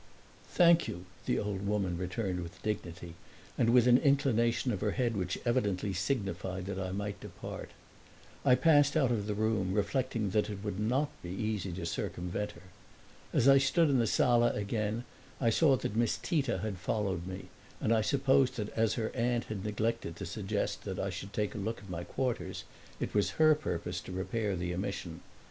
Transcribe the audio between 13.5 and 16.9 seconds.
stood in the sala again I saw that Miss Tita had